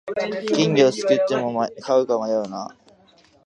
[0.55, 2.75] 金魚すくっても飼うか迷うな